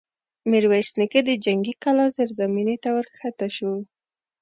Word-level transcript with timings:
ميرويس 0.49 0.89
نيکه 0.99 1.21
د 1.27 1.29
جنګي 1.45 1.73
کلا 1.83 2.05
زېرزميني 2.15 2.75
ته 2.83 2.89
ور 2.95 3.05
کښه 3.13 3.47
شو. 3.55 3.71